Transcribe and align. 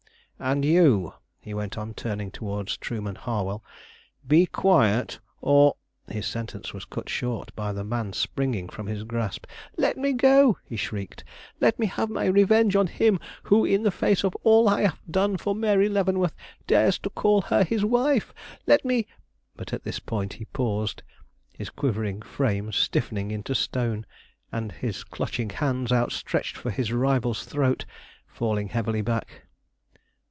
And 0.43 0.65
you," 0.65 1.13
he 1.39 1.53
went 1.53 1.77
on, 1.77 1.93
turning 1.93 2.31
towards 2.31 2.75
Trueman 2.75 3.13
Harwell, 3.15 3.63
"be 4.27 4.47
quiet, 4.47 5.19
or" 5.39 5.75
His 6.07 6.25
sentence 6.25 6.73
was 6.73 6.83
cut 6.83 7.09
short 7.09 7.55
by 7.55 7.71
the 7.71 7.83
man 7.83 8.11
springing 8.13 8.67
from 8.67 8.87
his 8.87 9.03
grasp. 9.03 9.45
"Let 9.77 9.97
me 9.99 10.13
go!" 10.13 10.57
he 10.65 10.77
shrieked. 10.77 11.23
"Let 11.59 11.77
me 11.77 11.85
have 11.85 12.09
my 12.09 12.25
revenge 12.25 12.75
on 12.75 12.87
him 12.87 13.19
who, 13.43 13.65
in 13.65 13.87
face 13.91 14.23
of 14.23 14.35
all 14.37 14.67
I 14.67 14.81
have 14.81 14.99
done 15.07 15.37
for 15.37 15.53
Mary 15.53 15.87
Leavenworth, 15.87 16.33
dares 16.65 16.97
to 16.97 17.11
call 17.11 17.41
her 17.43 17.63
his 17.63 17.85
wife! 17.85 18.33
Let 18.65 18.83
me" 18.83 19.05
But 19.55 19.73
at 19.73 19.83
this 19.83 19.99
point 19.99 20.33
he 20.33 20.45
paused, 20.45 21.03
his 21.53 21.69
quivering 21.69 22.23
frame 22.23 22.71
stiffening 22.71 23.29
into 23.29 23.53
stone, 23.53 24.07
and 24.51 24.71
his 24.71 25.03
clutching 25.03 25.51
hands, 25.51 25.91
outstretched 25.91 26.57
for 26.57 26.71
his 26.71 26.91
rival's 26.91 27.43
throat, 27.45 27.85
falling 28.25 28.69
heavily 28.69 29.03
back. 29.03 29.43